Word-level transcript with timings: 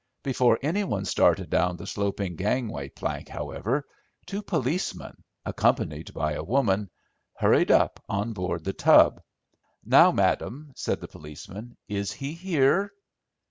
Before 0.23 0.57
any 0.63 0.83
one 0.83 1.05
started 1.05 1.51
down 1.51 1.77
the 1.77 1.85
sloping 1.85 2.35
gangway 2.35 2.89
plank, 2.89 3.29
however, 3.29 3.87
two 4.25 4.41
policemen, 4.41 5.23
accompanied 5.45 6.11
by 6.11 6.31
a 6.33 6.43
woman, 6.43 6.89
hurried 7.35 7.69
up 7.69 8.03
on 8.09 8.33
board 8.33 8.63
The 8.63 8.73
Tub. 8.73 9.21
"Now, 9.85 10.11
madam," 10.11 10.71
said 10.75 11.01
the 11.01 11.07
policeman, 11.07 11.77
"is 11.87 12.13
he 12.13 12.33
here?" 12.33 12.91